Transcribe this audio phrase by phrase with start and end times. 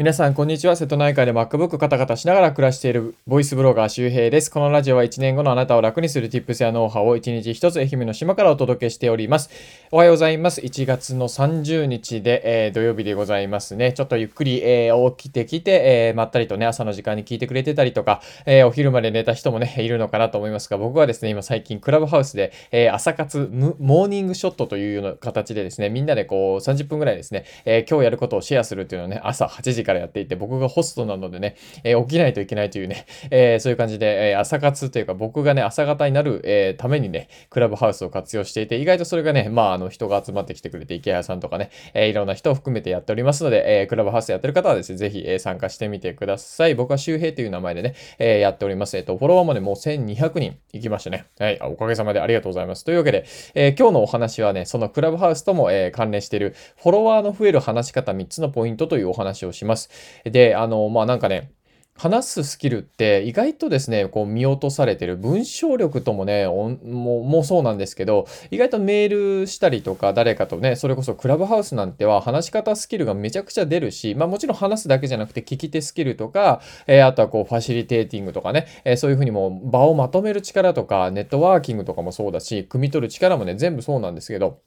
[0.00, 0.76] 皆さん、こんにちは。
[0.76, 4.50] 瀬戸内海で MacBook カタカタしながら暮らしているボイスブロガー周平です。
[4.50, 9.50] このラジオは1年後のあなたを楽にする Tips やノウハウを1日1つ愛媛の島からお届けしております。
[9.90, 10.62] おはようございます。
[10.62, 13.92] 1月の30日で、えー、土曜日でございますね。
[13.92, 46.74] ちょっとゆっくり、えー、起きてきて、えー、まったりとね、朝の時間に聞いてくれてたりとか、えお昼まで寝た人もね、いるのかなと思いますが、僕はですね、今最近クラブハウスで、え朝活モーニングショットというような形でですね、みんなでこう30分ぐらいですね、え今日やることをシェアするっていうのをね、朝8時からやっていて、僕がホストなのでね、えー、起きないといけないというね、 えー、そういう感じで、え、朝活というか僕がね、朝方になる、えためにね、クラブハウスを活用していて、意外とそれがね、まあ、あの、人が集まってきてくれて、池谷さんとかね、えいろんな人を含めてやっておりますので、えクラブハウスやってる方はですね、ぜひ、え参加してみてください。
[46.74, 48.96] 僕は周平という名前でね、えやっております。
[48.96, 51.26] えっ、と、フォロワーもね、もう1200人行きましたね。
[51.38, 52.84] はい、おかげさまでありがとうございます。
[52.84, 59.88] というわけで、え今日のお話はね、そのクラブハウスとも、え関連している、フォロワーの増える話し方3つのポイントというお話をしまます。
[60.24, 61.52] で、あの、まあ、なんかね、
[62.00, 66.78] 話すスキルって意外とですね、こう見落とされてる文章力ともね、も
[67.22, 84.60] もそうなんですけど、意外とメールしたりとか誰かとね、それこそクラブハウスなんては話し方スキルがめちゃくちゃ出るし、まあもちろん話すだけじゃなくて聞き手スキルとか、えー、あとはこうファシリテーティングとかね、えー、そういうふうにも場をまとめる力とか、ネットワーキングとかもそうだし、汲み取る力もね、全部そうなんですけど、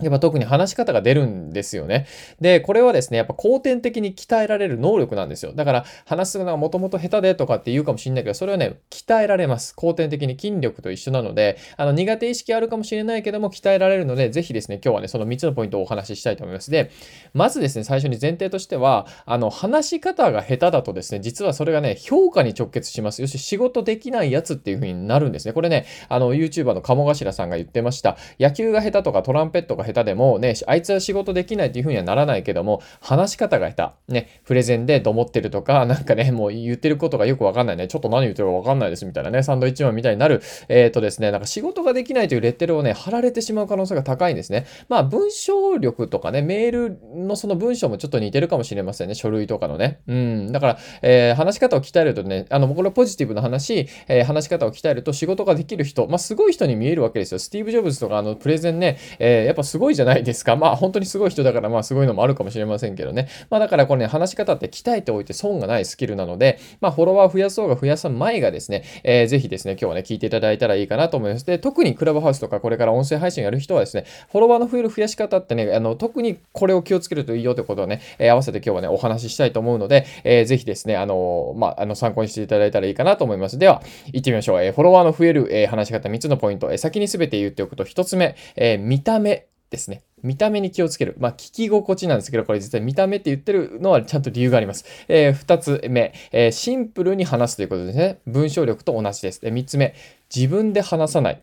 [0.00, 2.06] やっぱ特に話し方が出るんですよね。
[2.40, 5.52] で、これはですね、やっぱ後天的に鍛えられる能力なんですよ。
[5.52, 9.74] だから、話すのがもともと下手でとかって言うかもしれないけど、それはね、鍛えられます。
[9.76, 16.70] 後天的に筋力と一緒なので、あの、苦手意識あるかもしれないけども、鍛えられるので、ぜひですね、今日はね、その3つのポイントをお話ししたいと思います。
[16.70, 16.90] で、
[17.34, 23.20] まずですね、最初に前提としては、あの、話し方が下手だとですね、実はそれがね、評価に直結します。
[23.22, 25.52] よし、仕事できないやつっていう風になるんですね。
[25.52, 28.16] これね、あの、YouTuber の鴨頭さんが言ってました。
[28.38, 34.12] 野球が下手とかトランペットが下手でもね、あいつは仕事できないっていう風にはならないけども、話し方が下手。
[34.12, 37.88] ね、プレゼンでどもってるとか、なんかね、もう言ってることがよくわかんないね。
[37.88, 44.66] ちょっと何言ってるかわかんないですみたいなね、サンドイッチマンみたいになる、えっ、ー、とですね、なんか仕事ができないというレッテルをね、貼られてしまう可能性が高いんですね。
[44.88, 49.14] まあ、文章力とかね、メールのその文章もちょっと似てるかもしれませんね。
[49.14, 50.00] 書類とかのね。
[50.06, 50.52] うん。
[50.52, 57.38] だから、えー、話し方を鍛えるとね、あの、これポジティブな話、えー、話し方を鍛えると仕事ができる人、まあ、すごい人に見えるわけですよ。
[57.38, 60.56] スティーブ・ジョブズとか、あの、プレゼンね、えやっぱすすごいじゃないですか。
[60.56, 63.28] まあ、本当にすごい人だからまあすごいのもあるかもしれませんけどね。
[63.48, 71.46] まあだからこれね、話し方って鍛えておいて損がないスキルなので、まあフォロワー増やそうが増やさ前がですね、えー、ぜひですね、今日はね、聞いていただいたらいいかなと思います。
[71.46, 83.58] で、特にクラブハウスとかこれから音声配信やる人はですね、フォロワーの増える増やし方ってね、あの、特にこれを気をつけるといいよということをね、えー、合わせて今日はね、お話ししたいと思うので、えー、ぜひですね、あのまあ、あの、参考にしていただいたらいいかなと思います。
[83.58, 83.80] では、
[84.12, 84.62] 行ってみましょう。
[84.62, 90.02] えー、フォロワーの増える、え、話し方3つのポイント、え、先に全て言っておくと、1つ目、え、見た目ですね。
[90.22, 91.14] 見た目に気をつける。
[91.18, 94.84] まあ、聞き心地なんですけど、これ実は見た目って言ってるのはちゃんと理由があります。
[95.08, 98.18] えー、二つ目、えー、シンプルに話すということですね。
[98.26, 99.40] 文章力と同じです。
[99.40, 99.94] で、三つ目、
[100.34, 101.38] 自分で話さないっ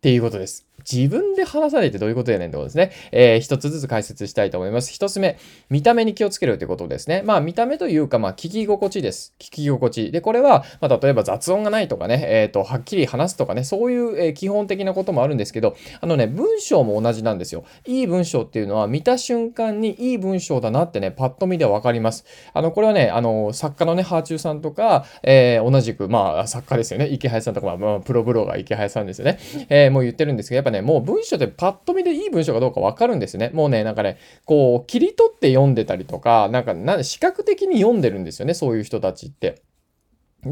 [0.00, 0.65] ていうことです。
[0.90, 2.92] 自分で話さないってどういうことやねんってことですね。
[3.12, 4.92] えー、一つずつ解説したいと思います。
[4.92, 5.38] 一つ目、
[5.68, 7.22] 見た目に気をつけるということですね。
[7.24, 9.34] まあ、見た目というか、まあ、聞き心地です。
[9.38, 10.12] 聞き心地。
[10.12, 17.64] で、これは、まあ、例えば雑音がないとかね、えっ、ー、と、はっきり話すとかね、そういう、えー、基本的なこともあるんですけど、あのね、文章も同じなんですよ。
[17.86, 22.24] いい文章っていうのは、見た瞬間にいい文章だなってね、パッと見でわかります。
[22.54, 27.08] あの、これはね、あの、作家のね、ハーチューさんとか、えー、同じく、まあ、作家ですよね。
[27.08, 29.38] 池原さんとか、まあ、プロブロガー池原さんですよね。
[29.68, 33.50] えー、もう言ってるんですけど、やっぱね、ねもう文章でパッと見でいい文章かどうかわかるんですね。
[33.54, 39.62] もうね、なんかね、こう、切り取って読んでたりとか、なんか、なん視覚的に読んでるんですよね、そういう人たちって。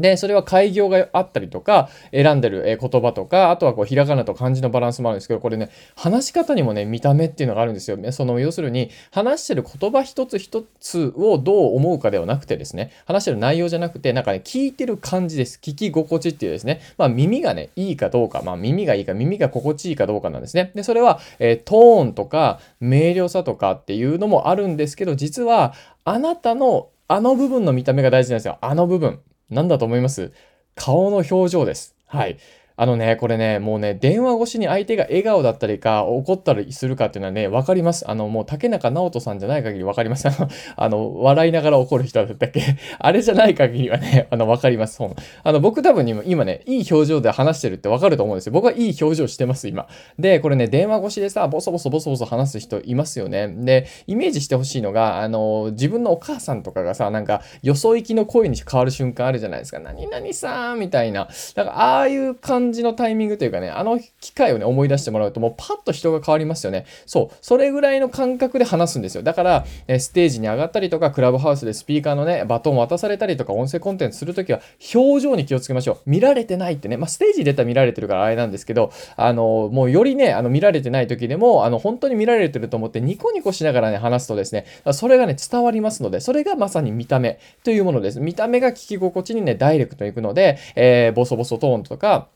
[0.01, 7.97] で、それは開業があったりとか、選んでる言葉とか、あとはこう、ひらがなと漢字のバランスもあるんですけど、これね、話し方にもね、見た目っていうのがあるんですよ。
[8.11, 15.59] その、要するに、話してる言葉一つ一つをどう思うかではなくてですね、話してる内容じゃなくて、なんかね、聞いてる感じです。
[15.61, 20.71] 聞き心地っていうですね、まあ、耳がね、いいかどうか、まあ、耳がいいか、耳が心地いいかどうかなんですね。
[20.75, 25.73] で、それは、えー、トーンとか、明瞭さとかっていうのもあるんですけど、実は、
[26.03, 28.57] あなたのあの部分の見た目が大事なんですよ。
[28.61, 29.19] あの部分。
[29.49, 30.31] なんだと思います？
[30.75, 31.95] 顔の表情です。
[32.05, 32.37] はい。
[32.77, 38.09] あのね、これね、もうね、電話越しに相手が笑顔だったりか、怒ったりするかっていうのはね、わかります。
[38.09, 40.27] あの、もう竹中直人さんじゃない限りわかります。
[40.27, 42.61] あの、あの笑いながら怒る人だったっけ
[42.99, 45.01] あれじゃない限りはね、あの、わかります。
[45.43, 48.53] あの、僕多分今ね、いい表情で話してるってわかると思うんですよ。
[48.53, 49.87] 僕はいい表情してます、今。
[50.19, 53.47] で、これね、電話越しでさ、ボソボソボソボソ話す人いますよね。
[53.47, 59.79] で、イメージしてほしいのが、あの、自分のお母さんとかがさ、なんか、よそ行きの声に変わる瞬間あるじゃないですか。
[59.79, 61.29] 何々さんみたいな。
[61.55, 66.85] だか、ああいう感感じのタイミングというかね、あの機会をね、思い出してもらうと、もうパッと人が変わりますよね。
[67.05, 67.35] そう。
[67.41, 69.23] それぐらいの感覚で話すんですよ。
[69.23, 74.61] だから、えステージに上がったりとか、クラブハウスでスピーカーのね、バトンを渡されたりとか、音声コンテンツするときは、
[74.93, 76.09] 表情に気をつけましょう。
[76.09, 88.19] 見られてないってね、まあ、ステージ出たら見られてるからあれなんですけど、あの、もうよりね、あの、見られてない時でも、あの、本当に見られてると思ってニコニコしながらね、話すとですね、それがね、伝わりますので、それがまさに見た目というものです。
[88.19, 92.29] 見た目が聞き心地にね、ダイレクトに行くので、えー、ボソボソトーンとか、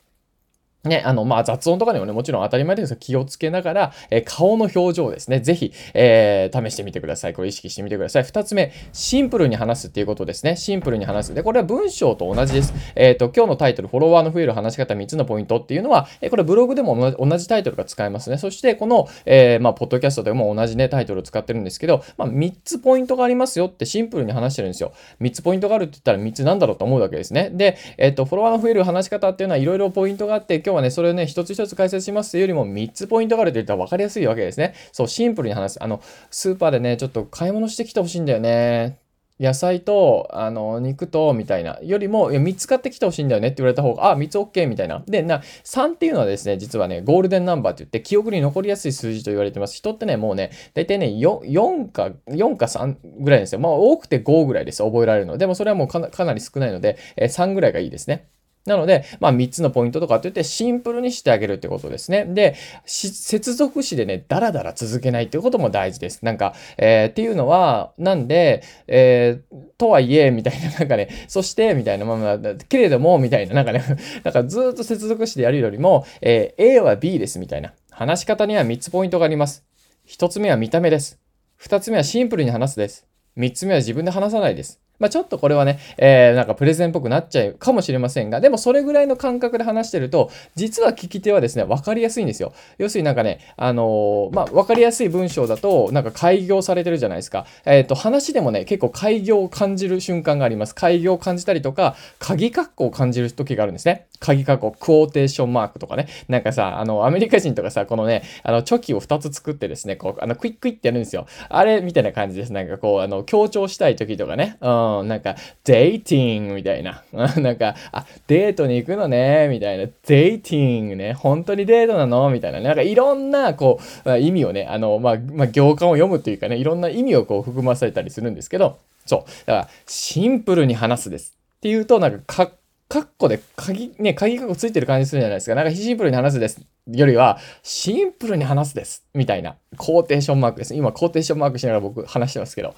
[0.85, 5.41] ね、あの、まあ、雑音とかにもね、もちろん当たり前ですが気をつけながら、えー、顔の表情ですね。
[5.41, 7.33] ぜひ、えー、試してみてください。
[7.33, 8.23] これ意識してみてください。
[8.23, 10.55] 二つ目、シンプルに話すっていうことですね。
[10.55, 11.33] シンプルに話す。
[11.33, 12.73] で、これは文章と同じです。
[12.95, 18.37] えっ、ー、と、今日のタイトル、フォロワーの増える話し方3つのポイントっていうのは、えこれブログでも同じタイトルが使えますね。
[18.37, 24.93] そして、この、えまあ、ポッドキャストでも同じね、タイトルを使ってるんですけど、まあ、3つポイントがありますよってシンプルに話してるんですよ。
[25.19, 27.49] 3つポイントがあるって言ったら3つなんだろうと思うわけですね。
[27.51, 34.75] で、えっ、と、フォロワーの増える話し方っていうのはいろいろポイントがあって、今日はね、それをね、1つ一つ解説しますというよりも3つポイントがあると言ったら分かりやすいわけですね。
[34.91, 35.83] そう、シンプルに話す。
[35.83, 35.99] あの、
[36.29, 38.99] スーパーでね、ちょっと買い物してきてほしいんだよね。
[39.39, 45.01] 野菜と、あの、肉と、みたいな、よりも、いや、3つ買ってきてほしいんだよねって言われた方が、あ、3つ OK みたいな。
[45.07, 49.75] で、な、3っていうのはですね、実はね、ゴールデンナンバーって言って、記憶に残りやすい数字と言われてます。
[49.75, 53.59] 人ってね、もうね、大体ね、4, 4か、4か3ぐらいですよ。
[53.59, 54.83] まあ、多くて5ぐらいです。
[54.83, 55.37] 覚えられるの。
[55.37, 58.27] でも、それはもうかなり少ないので、え、3ぐらいがいいですね。
[58.65, 62.25] なので、まあ3つのポイントとかって言ってシンプルにしてあげるってことですね。
[62.25, 66.23] で、接続詞でね、ダラダラ続けないっていうことも大事です。
[66.23, 73.83] なんか、えー、っていうのは、なんで、えー、とはいえ、みたいな、なんかね、そして、みたいな、まあま、けれども、みたいな、なんかね、
[74.23, 77.73] なんかずっと接続詞でやるよりも、えー、A は B です、みたいな。
[77.91, 79.65] 話し方には3つポイントがあります。
[80.07, 81.19] 1つ目は見た目です。
[81.61, 83.05] 2つ目はシンプルに話すです。
[83.37, 84.79] 3つ目は自分で話さないです。
[84.99, 92.53] まあ、ちょっとこれはね、えー、なんかプレゼンっぽくなっちゃうかもしれませんが、でもそれぐらいの感覚で話してると、実は聞き手はですね、わかりやすいんですよ。
[92.77, 97.45] 要するになんかね、あのー、まあ、わかりやすい文章だと、なんか開業されてるじゃないですか。
[97.65, 100.75] えっ、ー、と、話でもね、結構開業を感じる瞬間があります。
[100.75, 104.08] 開業を感じたりとか、鍵括弧を感じる時があるんですね。
[104.19, 106.07] 鍵括弧、クォーテーションマークとかね。
[106.27, 111.25] なんかさ、あの、アメリカ人とかさ、このね、あの、チョキを2つ作ってですね、こう、あの、クイックイってやるんですよ。
[111.47, 112.53] あれ、みたいな感じです。
[112.53, 114.57] なんかこう、あの、強調したい時とかね。
[114.61, 117.03] うん、なんか、デイティングみたいな。
[117.13, 119.85] なんか、あ、デートに行くのね、みたいな。
[120.07, 121.13] デイティングね。
[121.13, 122.59] 本当にデートなのみたいな。
[122.59, 129.45] なんかいろんな、こう、意味をね、あの、まあ、まあ、行間を読むというかね、いろんな意味をこう含まされたりするんですけど、そう。
[129.45, 131.35] だから、シンプルに話すです。
[131.57, 132.51] っていうと、なんか、かっ
[132.89, 135.53] カッコで鍵、ね、鍵カッコついてる感じするじゃないですか。
[135.53, 136.59] なんかシンプルに話すです。
[136.87, 139.05] よりは、シンプルに話すです。
[139.13, 139.55] みたいな。
[139.77, 140.75] コーテーションマークです。
[140.75, 142.75] 今、コーテーションマークしながら僕話してますけど。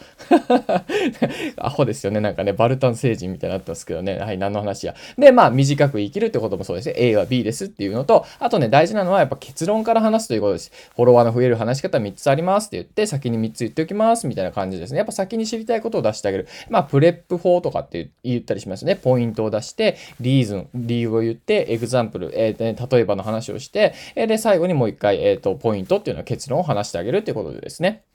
[1.58, 2.20] アホですよね。
[2.20, 4.18] なんかね、バルタン星人みたいになってますけどね。
[4.18, 4.96] はい、何の話や。
[5.18, 6.96] で、まあ、短く切るってこともそうですね。
[6.98, 10.72] A は B ですっていうのと、あとね、大事なのはやっぱ結論から話すということです。
[10.96, 14.98] フォロワーの増える話し方3つありますって言って、先に3つ言っておきますみたいな感じですね。
[14.98, 16.48] やっぱ先に知りたいことを出してあげる。
[16.70, 18.96] まあ、 PREP 法とかって言ったりしますね。
[18.96, 28.06] ポイントを出して、 reason、理由を言って、 example、えー、ね、例えばの話をして、で、最後にもう一回、えっ、ー、と、ポイントっていうのは結論を話してあげるっていうことでですね。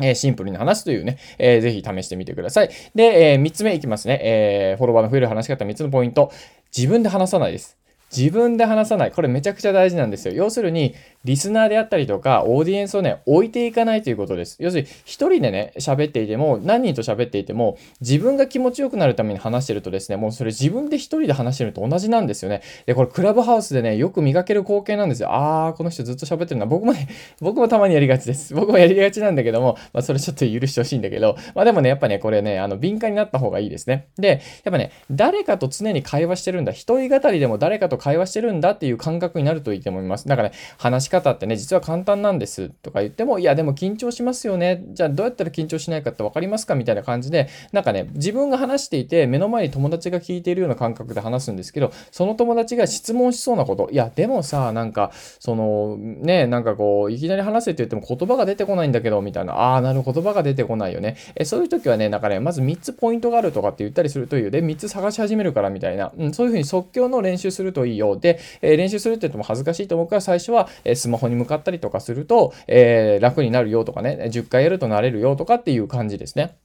[0.00, 2.70] えー、シンプルに話すというね、えー、ぜひ試してみてください。
[2.94, 4.20] で、えー、3つ目いきますね。
[4.22, 6.32] えー、フォロワーの増える話し方3つのポイント。
[6.76, 7.78] 自分で話さないです。
[8.14, 9.12] 自分で話さない。
[9.12, 10.34] これめちゃくちゃ大事なんですよ。
[10.34, 10.94] 要するに、
[11.24, 14.56] リスナーであったりとか、オーディエンスをね、置いていかないということです。
[14.60, 22.62] 要するに、一人でね、喋っていても、何人と喋っていても、自分が気持ちよくなるために話してるとですね、もうそれ自分で一人で話してるのと同じなんですよね。
[22.86, 25.28] で、これクラブハウスでね、よく磨ける光景なんですよ。
[25.32, 26.66] あー、この人ずっと喋ってるな。
[26.66, 27.08] 僕もね、
[27.40, 28.52] 僕もたまにやりがちです。
[28.54, 34.06] 僕もやりがちなんだけども、まあ、それちょっと許してほしいんだけど、まあでもね、やっぱね、これね、あの、敏感になった方がいいですね。
[34.18, 34.40] で、やっ
[34.70, 36.72] ぱね、誰かと常に会話してるんだ。
[36.72, 40.28] 一人語りでも誰かと会話してるんだってっていう感覚になるといいと思います。
[40.28, 44.82] だからね、話し方ってね、実は簡単なんですとか言っても、いや、でも緊張しますよね。
[44.92, 61.16] じゃあどうやったら緊張しないかって分かりますかみたいな感じで、なんかね、自分が話していて、目の前に友達が聞いているような感覚で話すんですけど、その友達が質問しそうなこと、いや、でもさ、なんか、その、ね、なんかこう、いきなり話せって言っても言葉が出てこないんだけど、みたいな、ああ、なる言葉が出てこないよね。
[61.36, 68.16] えそういう時はね、なんかね、まず3つポイントがあるとかって言ったりするという、で、3つ探し始めるからみたいな、うん、そういうふうに即興の練習するといいよ。
[68.16, 76.56] で、えー、練習するって言っても恥ずかしいと思うから最初は、えスマホに向かったりとかすると、えー、楽になるよとかね、10回やるとなれるよとかっていう感じですね。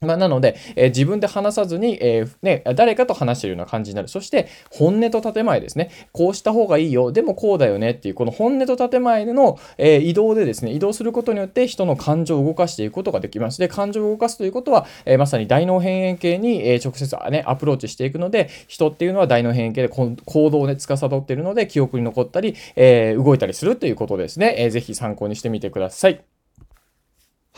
[0.00, 4.08] まあ、なので、えー、自分で話さずに、えー、ね、誰かと話しているような感じになる。
[4.08, 5.90] そして、本音と建前ですね。
[6.12, 7.10] こうした方がいいよ。
[7.10, 13.58] でもこうだよねっていう、この本音と建前での、えー、移動でですね、移動することによって人の感情を動かしていくことができます。
[13.58, 24.54] で、感情を動かすということは、えまさに大脳辺縁系に、え直接、ね、アプローチしていくので、人っていうのは大脳辺縁系で行動をね、司っているので、記憶に残ったり、え動いたりするということですね。
[24.58, 26.37] えー、ぜひ参考にしてみてください。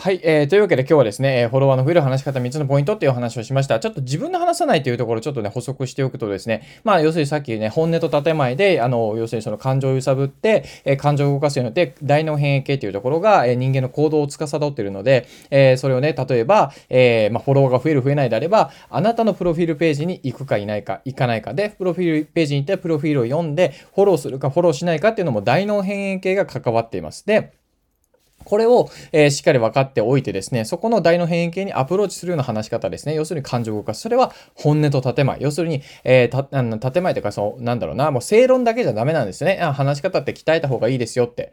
[0.02, 3.78] はい、えー、というわけで今日はですね、フォロワーの増える話し方3つのポイントっていうお話をしました。
[3.80, 27.26] ちょっと自分で話さないというところちょっとね、補足しておくとですね、まあ要するにさっきね、本音と建前で、あの、要するにその感情を揺さぶって、えー、感情を動かすようによって、大脳変異系というところが、えー、人間の行動を司っているので、えー、それをね、例えば、えー、まあフォロワーが増える増えないであれば、あなたのプロフィールページに行くかいないか、行かないかで、プロフィールページに行ってプロフィールを読んで、フォローするかフォローしないかっていうのも大脳変異系が関わっています。
[27.26, 27.59] で、
[28.44, 33.14] これを、えー、しっかり分かっておいてですね、そこの大の変形にアプローチするような話し方ですね。
[33.14, 34.00] 要するに感情を動かす。
[34.00, 35.38] それは本音と建前。
[35.40, 39.56] 要するに、えー、建前というか、そう、なんだろうな、もう正論だけじゃダメなんですね。
[39.56, 41.52] 話し方って鍛えた方がいいですよって。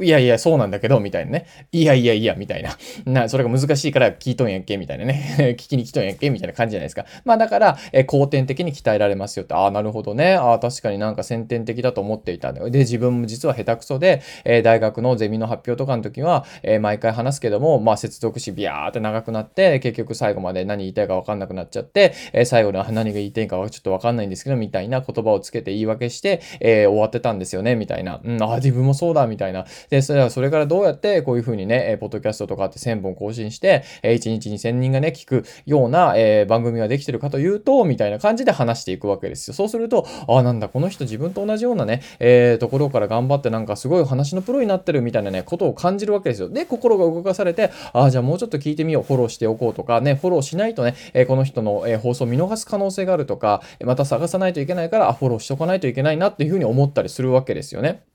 [0.00, 1.46] いやいや、そうなんだけど、みたいなね。
[1.72, 2.76] いやいやいや、みたいな。
[3.04, 5.56] な、それが難しいから聞いとんやんけ、みたいなね。
[5.58, 7.04] 聞きに来とんやんけ、みたいな感じじゃないですか。
[7.24, 9.54] まあだから、え後天的に鍛えられますよって。
[9.54, 10.34] ああ、なるほどね。
[10.34, 12.52] ああ、確かになんか先天的だと思っていた。
[12.52, 28.20] で、自分も実は下手くそで、えー、大学のゼミの発表とかの時は、えー、毎回話すけども、まあ接続詞ビヤーって長くなって、結局最後まで何言いたいかわかんなくなっちゃって、え、最後の何が言いたいかはちょっとわかんないんですけど、みたいな言葉をつけて言い訳して、え終わってたんですよね、みたいな。
[28.22, 29.66] うん、ああ、自分もそうだ、みたいな。
[29.90, 39.54] で、それはそれからどうやってこういう風にね、ポッドキャストとかって1000本更新して、1日2000人がね、聞くような、え番組ができてるかというと、みたいな感じで話していくわけですよ。
[39.54, 46.48] そうすると、ああ、なんだ、この人自分と同じようなね、えー、ところから頑張ってなんかすごい話のプロになってるみたいなね、ことを感じるわけですよ。
[46.48, 58.07] で、心が動かされて、ああ、じゃあもうちょっと聞いてみよう、フォローしておこうとかね、フォローしないとね、えこの人の、え放送見逃す可能性があるとか、また探さないといけないから、あ、フォローしとかないといけないなっていうふうに思ったりするわけですよね。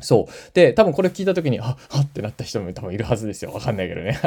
[0.00, 0.32] そう。
[0.52, 3.52] で、多分これ聞いた時に、あ、あってなった人も多分いるはずですよ。
[3.52, 4.18] わかんないけどね。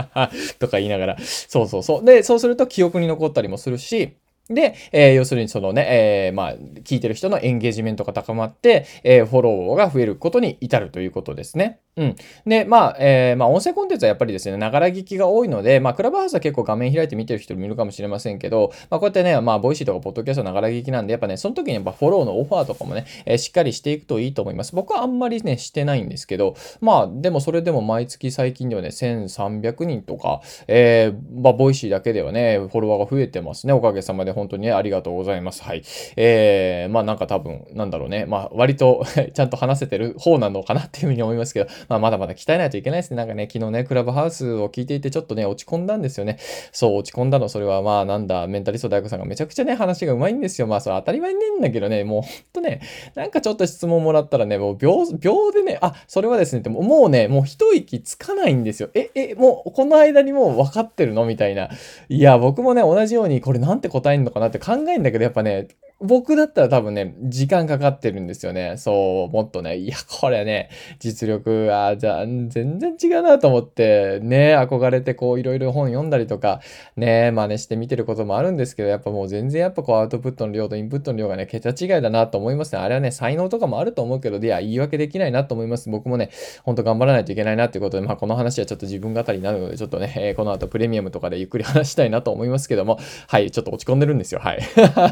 [0.58, 1.16] とか言いながら。
[1.20, 2.04] そうそうそう。
[2.04, 4.16] で、そうすると記憶に残ったりもするし、
[4.50, 6.54] で、えー、要するにそのね、えー、まあ、
[6.84, 11.80] 聞いてる人のエンゲージメントが高まって、えー、フォローが増えることに至るということですね。
[11.96, 12.16] うん。
[12.46, 24.74] で、まあ、えー、まあ、音声コンテンツはやっぱりですね、ながら聞きが多いので、まあ、クラブハウスは結構画面開いて見てる人もいるかもしれませんけど、まあ、こうやってね、まあ、 Voicy とかポッドキャストながら聞きなんで、やっぱね、その時にやっぱフォローのオファーとかもね、えー、しっかりしていくといいと思います。
[24.74, 33.72] 僕はあんまりね、してないんですけど、まあ、でもそれでも毎月最近ではね、1300人とか、えー、まあ、 Voicy だけではね、フォロワーが増えてますね。
[33.72, 35.62] おかげさまで本当にね、ありがとうございます。
[35.62, 35.82] はい。
[36.16, 43.16] えー、まあ、なんか多分、なんだろうね、まあ、割と ちゃんと話せてる方なのかなっていうふうに思いますけど、まあ、まだまだ鍛えないといけないですね。
[43.16, 46.38] なんかね、昨日ね、クラブハウスを聞いていてちょっとね、落ち込んだんですよね。
[46.72, 50.66] そう、落ち込んだの、それはまあ、なんだ、メンタリスト DaiGo さんがめちゃくちゃね、話がうまいんですよ。
[50.66, 52.80] まあ、それ当たり前なんだけどね、もうほんとね、
[53.14, 58.88] なんかちょっと質問もらったらね、もう秒、秒でね、あ、それはですね、でももうね、もう一息つかないんですよ。
[58.94, 61.24] え、え、もうこの間にもう分かってるの？
[61.24, 61.68] みたいな。
[62.08, 64.29] いや、僕もね、同じようにこれなんて答えんの？
[64.32, 65.68] かなって考えるんだけど、やっぱね、
[66.02, 68.76] 僕だったら多分ね、時間かかってるんですよね。
[68.78, 76.60] そう、もっとね、いや、これね、実力は、じゃあ、全然違うなと思って、ね、憧れてこう、いろいろ本読んだりとか、
[76.96, 82.80] ね、真似して見てることもあるんですけど、やっぱもう全然やっぱこう、アウトプットの量とインプットの量がね、桁違いだなと思いますね。
[82.80, 85.90] あれはね、才能とかもあると思うけど、いや、言い訳できないなと思います。
[85.90, 86.30] 僕もね、
[86.62, 94.40] ほんと頑張らないといけないなっていうことで、まあ、この話はちょっと自分語りになるので、ちょっとね、え、この後プレミアムとかでゆっくり話したいなと思いますけども、はい、ちょっと落ち込んでるんですよ。
[94.40, 94.60] はい。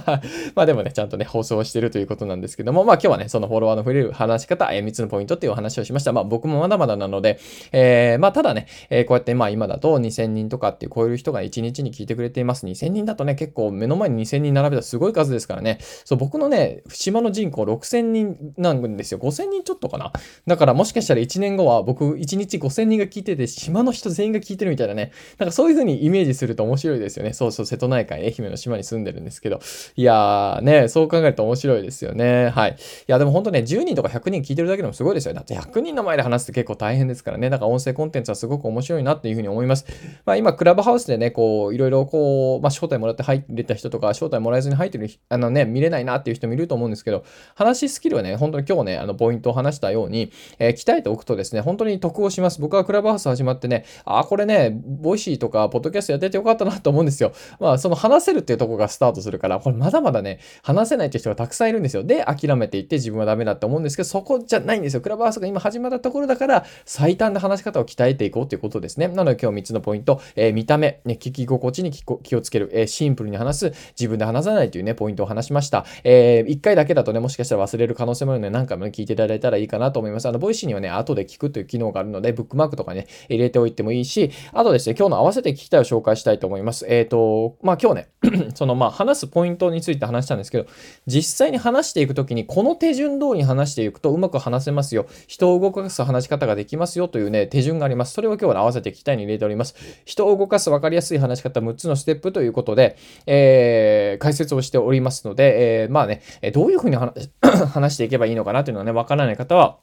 [0.56, 6.12] まあでもね、ちゃんとね、放送してるということなんですけども、まあ今日はね、そのフォロワーの増える話し方、えー、3つのポイントっていうお話をしました。
[6.12, 7.38] まあ僕もまだまだなので、
[7.72, 12.66] えー、まあただね、えー、こうやってまあ今だと2000人とかって超える人が1日に聞いてくれています。
[12.66, 15.78] 2000人だとね、結構目の前に2000人並べたらすごい数ですからね。
[16.04, 19.18] そう、僕のね、島の人口6000人なんですよ。
[19.18, 20.12] 5000人ちょっとかな。
[20.46, 25.12] だからもしかしたら1年後は僕1日5000人が聞いてて、島の人全員が聞いてるみたいなね。
[25.38, 27.32] なんかそういう風にイメージすると面白いですよね。
[27.32, 29.60] そうそう、瀬戸内海、愛媛の島に住んでるんですけど。
[29.96, 32.50] いやーね、ねそう考えると面白いですよね。
[32.50, 32.72] はい。
[32.72, 32.74] い
[33.06, 35.34] や、でも本当ね、10人とか100人聞いてるだけでもすごいですよ。
[35.34, 37.50] だって100人の前で話すって結構大変ですからね。
[37.50, 39.86] だから音声コンテンツはすごく面白いなっていうふうに思います。
[40.24, 52.60] まあ今、クラブハウスでね、こう、いろいろこう、まあ招待もらって入れた人とか、招待もらえずに入ってる、あのね、見れないなっていう人もいると思うんですけど、話スキルはね、本当に今日ね、あの、ポイントを話したように、えー、鍛えておくとですね、本当に得をします。
[52.60, 57.32] 僕はクラブハウス始まってね、あ、これね、 Voicy とか、ポッドキャストやっててよかったなと思うんですよ。
[57.60, 62.04] まあ、その話せるっていうとこがスタートするから、これまだまだね、話せないって人がたくさんいるんですよ。
[62.04, 65.00] で、諦めていって自分はダメだって思うんですけど、そこじゃないんですよ。
[65.00, 69.08] クラブハウスが今始まったところだから、最短で話し方を鍛えていこうということですね。
[69.08, 75.84] なので今日3つのポイント、えー、見た目、ね、聞き心地に気をつける、えー、シンプルに話す、自分で話さないというね、ポイントを話しました。
[76.04, 80.28] えー、1回だけだとね、もしかしたら忘れる可能性もあるので、何回も、聞いていただいたらいいかなと思います。
[80.28, 86.86] あの、 Voicy にはね、後で聞くという機能があるので、ブックマークとかね、入れておいてもいいし、あとですね、今日の合わせて聞きたいを紹介したいと思います。
[86.88, 88.08] えっ、ー、と、まあ今日ね、
[88.54, 90.66] そのまあ話すポイントについて話したんですけど、
[91.06, 95.06] 実際に話していくときに、この手順通りに話していくとうまく話せますよ。
[95.26, 98.12] 人を動かす話し方ができますよというね、手順があります。
[98.12, 99.74] それを今日は合わせて聞きたいに入れております。
[100.04, 106.96] 人を動かす分かりやすい話し方6つのステップということで、えー、解説をしておりますので、えー、まあね、どういうふうに
[107.42, 109.78] 話していけばいいのかなというのはね、わからない方は、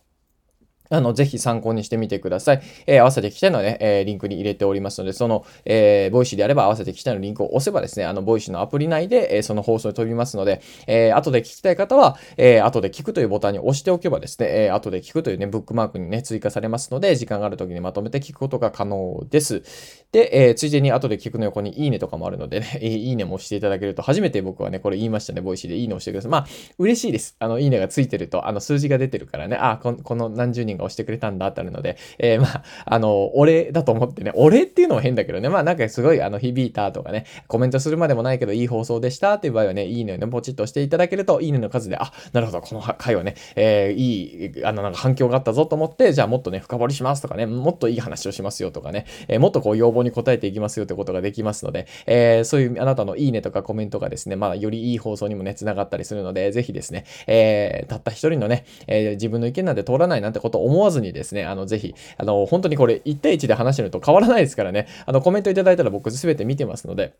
[0.89, 2.62] あの、ぜひ参考にしてみてください。
[2.88, 19.63] えー、合わせて聞きたいのはね、えー、リンクに入れておりますので、その、えー、 Voicy であれば合わせて聞きたいのリンクを押せばですね、あの、 Voicy のアプリ内で、えー、その放送に飛びますので、えー、後で聞きたい方は、えー、後で聞くというボタンに押しておけばですね、えー、後で聞くというね、ブックマークにね、追加されますので、時間がある時にまとめて聞くことが可能です。
[20.12, 26.32] で、えー、ついでに後で聞くの横にいいねとかもあるのでね、 いいねも押していただけると、初めて僕はね、これ言いましたね、 Voicy でいいね押してください。
[26.32, 27.36] まあ、嬉しいです。
[27.39, 67.15] あの、いいねがついてると、あの、数字が出てるからね、あ、ここの何十人が押してくれたんだってあるので、えー、まあ、あの、お礼だと思ってね、お礼っていうのも変だけどね、まあなんかすごい、あの、響いたとかね、コメントするまでもないけど、いい放送でしたっていう場合はね、いいねをね、ポチッとしていただけると、いいねの数で、あ、なるほど、この回はね、えー、いい、あの、なんか反響があったぞと思って、じゃあもっとね、深掘りしますとかね、もっといい話をしますよとかね、えー、もっとこう要望に応えていきますよってことができますので、えー、そういうあなたのいいねとかコメントがですね、まあ、よりいい放送にもね、繋がったりするので、ぜひですね、えー、たった一人のね、えー、自分の意見なんて通らないなんてことを思わずにですね、あの、ぜひ、あの、本当にこれ1対1で話してると変わらないですからね、あの、コメントいただいたら僕全て見てますので、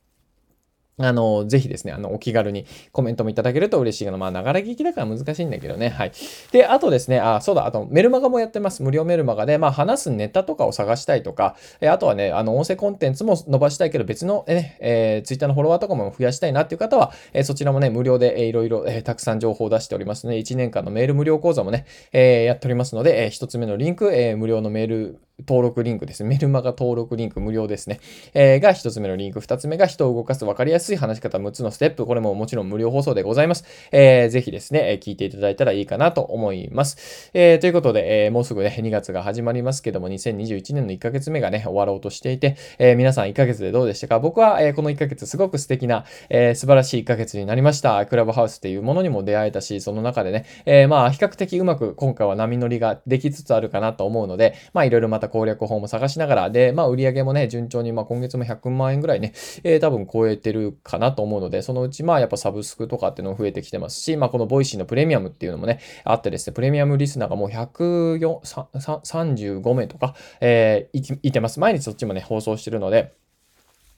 [0.98, 4.18] あの、ぜひですね、あの、お気軽にコメントもいただけると嬉しいの。
[4.18, 5.90] まあ、ながら聞きだから難しいんだけどね。
[5.90, 6.12] はい。
[6.54, 8.82] で、あとですね、あ、そうだ、あと、メルマガもやってます。
[8.82, 26.30] 無料メルマガで、まあ、話すネタとかを探したいとか、えあとはね、あの、音声コンテンツも伸ばしたいけど、別の、ね、えー、ツイッターのフォロワーとかも増やしたいなっていう方は、えー、そちらもね、無料で、え、いろいろ、えー、たくさん情報を出しておりますので、1年間のメール無料講座もね、えー、やっておりますので、えー、1つ目のリンク、えー、無料のメール登録リンクですね。
[26.30, 28.00] メルマガ登録リンク無料ですね。
[28.34, 29.42] えー、が一つ目のリンク。
[29.42, 32.06] 二つ目が人を動かす分かりやすい話し方6つのステップ。
[32.06, 33.66] これももちろん無料放送でございます。
[33.92, 37.32] えー、ぜひですね、聞いていただいたらいいかなと思います。
[37.34, 44.20] えー、ということで、えー、もうすぐね、2月が始まりますけども、2021年の1ヶ月目がね、終わろうとしていて、えー、皆さん1ヶ月でどうでしたか？
[44.20, 48.06] 僕は、えー、この1ヶ月すごく素敵な、えー、素晴らしい1ヶ月になりました。
[48.06, 59.34] クラブハウスっていうものにも出会えたし、その中でね、えー、まあ、比較的うまく今回は波乗りができつつあるかなと思うので、まあ、いろいろまた攻略法も探しながら、で、まあ、売り上げもね、順調に、まあ、今月も100万円ぐらいね、
[59.64, 71.60] えー、多分超えてるかなと思うので、そのうち、まあ、やっぱサブスクとかっていうのも増えてきてますし、まあ、この Voicy のプレミアムっていうのもね、あってですね、プレミアムリスナーがもう135名とか、えー、いてます。
[71.60, 73.14] 毎日そっちもね、放送してるので、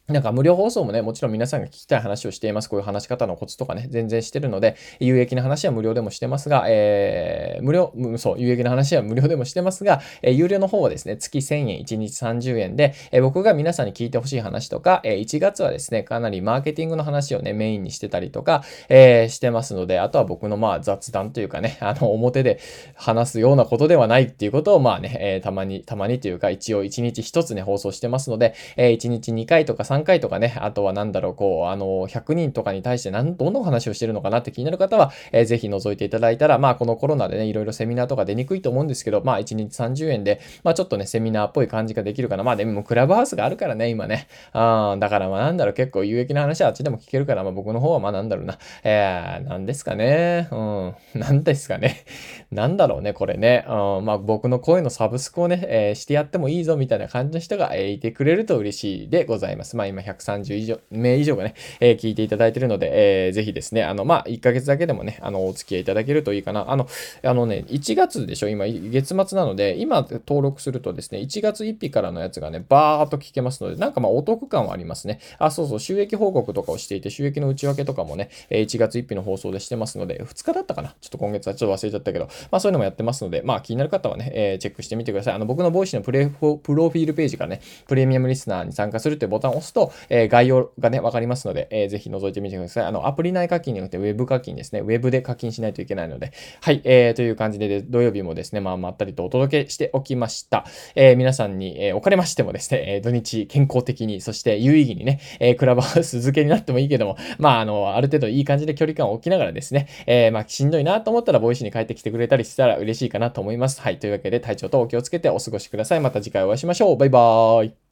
[0.07, 2.69] なんか無料放送もね、もちろん皆さんが聞きたい話をしています。
[2.69, 22.61] こういう話し方のコツとかね、全然してるので、有益な話は無料でもしてますが、えー、無料、そう、有益な話は無料でもしてますが、えー、有料の方はですね、月1000円、1日30円で、えー、僕が皆さんに聞いてほしい話とか、えー、1月はですね、かなりマーケティングの話をね、メインにしてたりとか、えー、してますので、あとは僕のまあ雑談というかね、あの、表で
[22.95, 42.43] 話すようなことではないっていうことを、まあね、えー、たまに、たまにというか、一応1日1つね、放送してますので、えー、1日2回とか3 3回とかね、あとはなんだろう、こう、あの、100人とかに対して何、どの話をしてるのかなって気になる方は、えー、ぜひ覗いていただいたら、まあ、このコロナでね、いろいろセミナーとか出にくいと思うんですけど、まあ、1日30円で、まあ、ちょっとね、セミナーっぽい感じができるかな。
[42.43, 44.27] まあ、でも、クラブハウスがあるからね、今ね。
[44.53, 48.57] あだから、まあ、なんだろう、結構有益な話はあっちでも聞けるから、まあ、僕の方は、まあ、なんだろうな。
[48.83, 50.47] えー、なんですかね。
[50.51, 52.05] うん、 なんですかね。
[52.51, 53.65] なんだろうね、これね。
[53.67, 59.75] うん、まあ、僕の声のサブスクをね、えー、してやってもいいぞ、みたいな感じの人が、えー、いてくれると嬉しいでございます。
[59.75, 66.71] まあ、今、130以上、名以上がね、えー、聞いていただいているので、えー、ぜひですね、あの、まあ、1ヶ月だけでもね、あの、お付き合いいただけるといいかな。
[66.71, 66.87] あの、
[67.23, 75.19] あのね、1月でしょ今、月末なので、今登録するとですね、1月1日からのやつがね、バーっと聞けますので、なんかまあ、お得感はありますね。
[75.39, 80.95] あ、そうそう、収益報告とかをしていて、収益の内訳とかもね、1月1日の放送でしてますので、2日だったかな？
[81.01, 85.33] ちょっと今月はちょっと忘れちゃったけど、まあ、そういうのもやってますので、まあ、気になる方はね、えー、チェックしてみてください。
[85.35, 92.85] あの、僕の Voicy のプレフプロフィールページからね、プレミアムリスナーに参加するっていうボタンを押すと、とえー、概要がね、わかりますので、えー、ぜひ覗いてみてください。
[92.85, 94.79] あの、アプリ内課金によってウェブ課金ですね。
[94.79, 100.65] ウェブで課金しないといけないので、はい、えー、という感じで、土曜日もですね、まあ、まったりとお届けしておきました。
[100.95, 113.81] えー、皆さんに、えー、おかれましてもですね、えー、土日健康的に、そして有意義にね、えー、クラブハウス付けになってもいいけども、まあ、あの、ある程度いい感じで距離感を置きながらですね、えー、まあ、しんどいなと思ったら、 Voicy に帰ってきてくれたりしたら嬉しいかなと思います。
[113.81, 115.99] はい、というわけで、体調等お気をつけてお過ごしください。
[115.99, 116.97] また次回お会いしましょう。
[116.97, 117.86] バイバーイ。